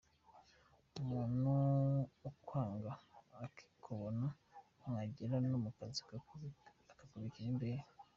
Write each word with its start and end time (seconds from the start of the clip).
Umuntu 1.01 1.53
akwanga 2.29 2.91
akikubona, 3.45 4.27
mwagera 4.85 5.35
no 5.49 5.57
mu 5.63 5.69
kazi 5.77 6.01
akakubikira 6.91 7.49
imbehe. 7.53 7.83